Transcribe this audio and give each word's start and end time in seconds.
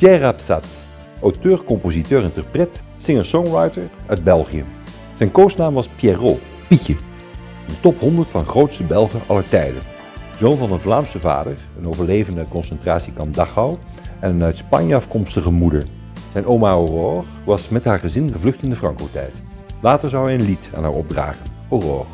Pierre 0.00 0.24
Rapsat, 0.24 0.66
auteur, 1.20 1.64
compositeur, 1.64 2.22
interpret, 2.22 2.82
singer-songwriter 2.96 3.90
uit 4.06 4.24
België. 4.24 4.64
Zijn 5.12 5.30
koosnaam 5.30 5.74
was 5.74 5.88
Pierrot, 5.88 6.40
Pietje. 6.68 6.96
De 7.66 7.80
top 7.80 8.00
100 8.00 8.30
van 8.30 8.46
grootste 8.46 8.82
Belgen 8.82 9.20
aller 9.26 9.48
tijden. 9.48 9.82
Zoon 10.38 10.56
van 10.56 10.72
een 10.72 10.80
Vlaamse 10.80 11.20
vader, 11.20 11.56
een 11.78 11.88
overlevende 11.88 12.44
concentratiekamp 12.48 13.34
Dachau 13.34 13.76
en 14.20 14.30
een 14.30 14.42
uit 14.42 14.56
Spanje 14.56 14.94
afkomstige 14.94 15.50
moeder. 15.50 15.84
Zijn 16.32 16.46
oma 16.46 16.70
Aurore 16.70 17.22
was 17.44 17.68
met 17.68 17.84
haar 17.84 17.98
gezin 17.98 18.32
gevlucht 18.32 18.62
in 18.62 18.70
de 18.70 18.76
Franco-tijd. 18.76 19.42
Later 19.80 20.08
zou 20.08 20.24
hij 20.24 20.34
een 20.34 20.46
lied 20.46 20.70
aan 20.74 20.82
haar 20.82 20.92
opdragen, 20.92 21.44
Aurore. 21.70 22.04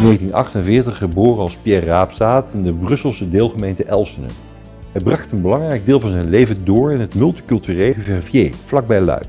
1948 0.00 0.96
geboren 0.96 1.40
als 1.40 1.56
Pierre 1.56 1.86
Raapzaat 1.86 2.50
in 2.52 2.62
de 2.62 2.72
Brusselse 2.72 3.30
deelgemeente 3.30 3.84
Elsene. 3.84 4.26
Hij 4.92 5.02
bracht 5.02 5.32
een 5.32 5.42
belangrijk 5.42 5.86
deel 5.86 6.00
van 6.00 6.10
zijn 6.10 6.28
leven 6.28 6.64
door 6.64 6.92
in 6.92 7.00
het 7.00 7.14
multiculturele 7.14 8.00
Verviers, 8.00 8.56
vlakbij 8.64 9.00
Luik. 9.00 9.26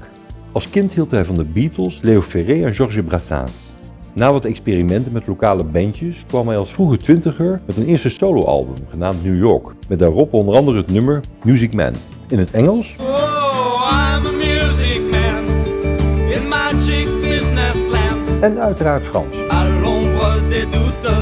Als 0.51 0.69
kind 0.69 0.93
hield 0.93 1.11
hij 1.11 1.25
van 1.25 1.35
de 1.35 1.43
Beatles, 1.43 2.01
Leo 2.01 2.21
Ferré 2.21 2.65
en 2.65 2.73
Georges 2.73 3.03
Brassens. 3.03 3.73
Na 4.13 4.31
wat 4.31 4.45
experimenten 4.45 5.11
met 5.11 5.27
lokale 5.27 5.63
bandjes 5.63 6.23
kwam 6.27 6.47
hij 6.47 6.57
als 6.57 6.73
vroege 6.73 6.97
twintiger 6.97 7.61
met 7.65 7.77
een 7.77 7.85
eerste 7.85 8.09
soloalbum 8.09 8.85
genaamd 8.89 9.23
New 9.23 9.37
York, 9.37 9.73
met 9.87 9.99
daarop 9.99 10.33
onder 10.33 10.55
andere 10.55 10.77
het 10.77 10.91
nummer 10.91 11.19
Music 11.43 11.73
Man. 11.73 11.93
In 12.27 12.39
het 12.39 12.51
Engels 12.51 12.95
en 18.45 18.59
uiteraard 18.59 19.03
Frans. 19.03 19.25
À 19.49 19.63
l'ombre 19.81 20.39
des 20.49 20.65
doutes, 20.65 21.13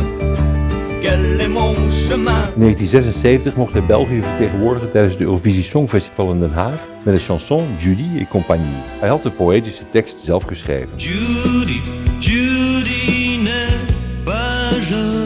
quel 1.02 1.42
est 1.42 1.48
mon 1.48 1.73
chemin? 2.08 2.44
In 2.56 2.59
1976 2.59 3.56
mocht 3.56 3.73
hij 3.73 3.86
België 3.86 4.22
vertegenwoordigen 4.22 4.92
tijdens 4.92 5.14
het 5.14 5.23
Eurovisie 5.23 5.64
Songfestival 5.64 6.31
in 6.31 6.39
Den 6.39 6.52
Haag 6.52 6.88
met 7.03 7.14
de 7.14 7.20
chanson 7.20 7.75
Judy 7.78 8.20
et 8.20 8.28
compagnie. 8.28 8.81
Hij 9.00 9.09
had 9.09 9.23
de 9.23 9.31
poëtische 9.31 9.89
tekst 9.89 10.20
zelf 10.20 10.44
geschreven. 10.44 10.98
Judy, 10.98 11.81
Judy 12.20 13.38
n'est 13.44 14.23
pas 14.23 14.88
jolie. 14.89 15.23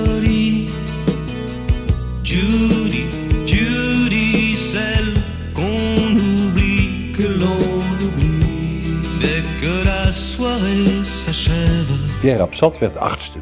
S'achève. 12.28 12.38
Pierre 12.38 12.42
Absat 12.42 12.80
werd 12.80 12.98
achtste. 12.98 13.40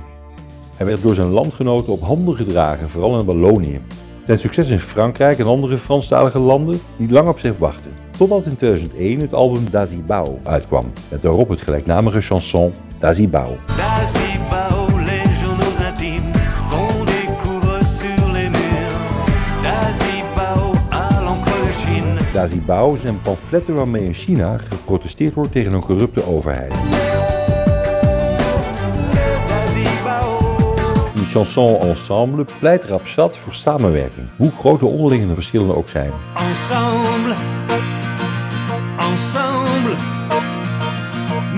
Hij 0.75 0.85
werd 0.85 1.01
door 1.01 1.15
zijn 1.15 1.27
landgenoten 1.29 1.93
op 1.93 2.01
handen 2.01 2.35
gedragen, 2.35 2.89
vooral 2.89 3.19
in 3.19 3.25
Wallonië. 3.25 3.81
Zijn 4.25 4.39
succes 4.39 4.69
in 4.69 4.79
Frankrijk 4.79 5.39
en 5.39 5.45
andere 5.45 5.77
Franstalige 5.77 6.39
landen 6.39 6.79
liet 6.97 7.11
lang 7.11 7.27
op 7.27 7.39
zich 7.39 7.57
wachten. 7.57 7.91
Totdat 8.17 8.45
in 8.45 8.55
2001 8.55 9.19
het 9.19 9.33
album 9.33 9.69
Dazibao 9.71 10.39
uitkwam, 10.43 10.91
met 11.09 11.21
daarop 11.21 11.49
het 11.49 11.61
gelijknamige 11.61 12.21
chanson 12.21 12.73
Dazibao. 12.97 13.57
Dazibao, 13.77 14.99
les 15.05 15.39
journaux 15.41 15.79
intimes 15.89 16.31
qu'on 16.69 17.05
découvre 17.05 17.83
sur 17.83 18.31
les 18.31 18.49
murs. 18.49 18.95
Dazibao, 19.61 20.71
à 20.91 21.21
l'encre 21.23 21.65
de 21.65 21.73
Chine. 21.73 22.31
Dazibao 22.33 22.95
zijn 22.95 23.21
pamfletten 23.21 23.75
waarmee 23.75 24.03
in 24.03 24.13
China 24.13 24.57
geprotesteerd 24.57 25.33
wordt 25.33 25.51
tegen 25.51 25.73
een 25.73 25.83
corrupte 25.83 26.27
overheid. 26.27 26.73
Chanson 31.35 31.79
ensemble 31.81 32.45
pleit 32.59 32.85
Rapsat 32.85 33.37
voor 33.37 33.53
samenwerking, 33.53 34.27
hoe 34.37 34.51
groot 34.59 34.79
de 34.79 34.85
onderlinge 34.85 35.33
verschillen 35.33 35.75
ook 35.75 35.89
zijn. 35.89 36.11
Ensemble, 36.49 37.35
ensemble, 38.97 39.95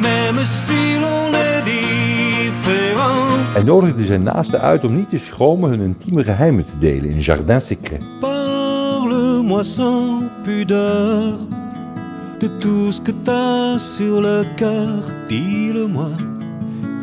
même 0.01 0.45
si 0.45 0.99
l'on 0.99 1.33
est 1.33 1.65
différent. 1.65 3.53
Hij 3.53 3.63
nodigde 3.63 4.05
zijn 4.05 4.23
naasten 4.23 4.61
uit 4.61 4.83
om 4.83 4.95
niet 4.95 5.09
te 5.09 5.17
schromen 5.17 5.69
hun 5.69 5.81
intieme 5.81 6.23
geheimen 6.23 6.65
te 6.65 6.77
delen 6.79 7.09
in 7.09 7.19
Jardin 7.19 7.61
Secret. 7.61 8.01
Parle-moi 8.19 9.63
sans 9.63 10.23
pudeur 10.43 11.37
de 12.39 12.57
tout 12.57 12.95
ce 12.95 13.01
que 13.01 13.11
t'as 13.23 13.77
sur 13.77 14.21
le 14.21 14.43
cœur. 14.55 15.03
Dis-le-moi, 15.27 16.09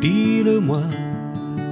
dis-le-moi. 0.00 1.03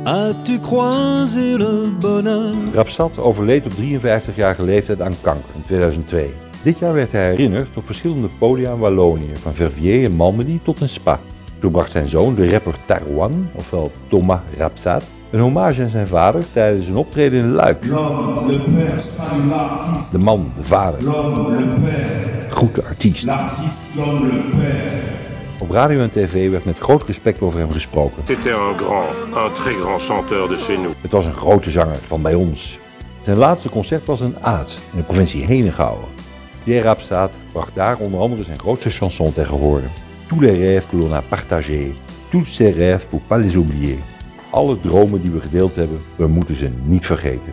As-tu 0.05 0.59
croisé 0.59 1.57
le 1.59 1.91
bonheur? 2.01 2.55
Rapsat 2.75 3.19
overleed 3.19 3.65
op 3.65 3.73
53-jarige 3.73 4.63
leeftijd 4.63 5.01
aan 5.03 5.13
kanker 5.21 5.55
in 5.55 5.63
2002. 5.67 6.35
Dit 6.63 6.79
jaar 6.79 6.93
werd 6.93 7.13
hij 7.13 7.29
herinnerd 7.29 7.69
op 7.77 7.87
verschillende 7.87 8.29
podia 8.39 8.73
in 8.73 8.79
Wallonië, 8.79 9.33
van 9.43 9.55
Verviers 9.55 10.05
en 10.05 10.13
Malmedy 10.13 10.59
tot 10.63 10.81
in 10.81 10.89
Spa. 10.89 11.19
Zo 11.61 11.71
bracht 11.71 11.91
zijn 11.91 12.09
zoon, 12.09 12.35
de 12.35 12.51
rapper 12.51 12.75
Tarouan, 12.87 13.49
ofwel 13.55 13.91
Thomas 14.09 14.41
Rapsat, 14.57 15.05
een 15.31 15.41
hommage 15.41 15.83
aan 15.83 15.89
zijn 15.89 16.07
vader 16.07 16.45
tijdens 16.53 16.89
een 16.89 16.97
optreden 16.97 17.43
in 17.43 17.53
Luik. 17.53 17.85
L'homme, 17.87 18.53
le 18.53 18.59
père 18.61 18.99
salue 18.99 19.49
l'artiste. 19.49 20.19
De 20.19 20.25
man, 20.25 20.45
de 20.57 20.65
vader, 20.65 21.03
L'homme, 21.05 21.57
le 21.59 21.67
père. 21.75 22.51
groet 22.51 22.75
de 22.75 22.85
artiest. 22.85 23.25
L'artiste, 23.25 23.99
l'homme, 24.01 24.27
le 24.27 24.43
père. 24.57 25.12
Op 25.63 25.71
radio 25.71 26.01
en 26.01 26.11
tv 26.11 26.51
werd 26.51 26.65
met 26.65 26.79
groot 26.79 27.03
respect 27.07 27.41
over 27.41 27.59
hem 27.59 27.71
gesproken. 27.71 28.23
C'était 28.27 28.53
un 28.53 28.77
grand, 28.77 29.15
un 29.35 29.53
très 29.55 29.75
grand 29.81 30.03
chanteur 30.03 30.49
de 30.49 30.55
chez 30.57 30.77
nous. 30.77 30.93
Het 31.01 31.11
was 31.11 31.27
een 31.27 31.35
grote 31.35 31.71
zanger 31.71 31.97
van 32.07 32.23
bij 32.23 32.35
ons. 32.35 32.79
Zijn 33.21 33.39
laatste 33.39 33.69
concert 33.69 34.05
was 34.05 34.21
in 34.21 34.37
Aad, 34.41 34.79
in 34.93 34.99
de 34.99 35.05
provincie 35.05 35.45
Henegouwen. 35.45 36.05
Pierre 36.65 36.87
Rapsat 36.87 37.33
bracht 37.53 37.75
daar 37.75 37.97
onder 37.97 38.21
andere 38.21 38.45
zijn 38.45 38.59
grootste 38.59 38.91
chanson 38.91 39.33
tegen 39.33 39.57
horen. 39.57 39.91
Tous 40.27 40.41
les 40.41 40.59
rêves 40.59 40.89
que 40.91 40.97
l'on 40.97 41.13
a 41.13 41.23
partagés, 41.29 41.95
tous 42.31 42.55
ces 42.55 42.75
rêves 42.75 43.07
faut 43.09 43.27
pas 43.27 43.41
les 43.41 43.57
oublier. 43.57 43.97
Alle 44.51 44.81
dromen 44.81 45.23
die 45.23 45.31
we 45.31 45.41
gedeeld 45.41 45.77
hebben, 45.77 46.01
we 46.17 46.27
moeten 46.27 46.57
ze 46.57 46.71
niet 46.85 47.07
vergeten. 47.07 47.53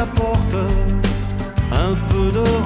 Apporte 0.00 0.54
un 1.72 1.92
peu 2.08 2.32
de 2.32 2.59